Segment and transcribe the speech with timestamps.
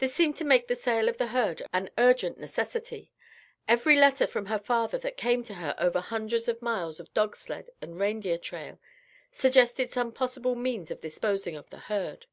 [0.00, 3.10] This seemed to make the sale of the herd an urgent necessity.
[3.66, 7.34] Every letter from her father that came to her over hundreds of miles of dog
[7.36, 8.78] sled and reindeer trail,
[9.32, 12.26] suggested some possible means of disposing of the herd.